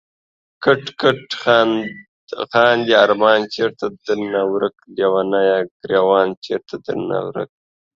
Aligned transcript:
کټ 0.63 0.83
کټ 1.01 1.21
خاندی 2.51 2.93
ارمان 3.03 3.39
چېرته 3.53 3.85
درنه 4.05 4.41
ورک 4.51 4.75
ليونيه، 4.95 5.57
ګريوان 5.81 6.27
چيرته 6.45 6.75
درنه 6.85 7.17
ورک 7.25 7.51